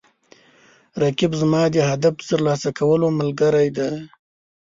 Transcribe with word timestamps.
رقیب 1.01 1.31
زما 1.41 1.61
د 1.71 1.77
هدف 1.89 2.13
د 2.21 2.27
ترلاسه 2.31 2.69
کولو 2.79 3.07
ملګری 3.19 3.67
دی 3.77 3.91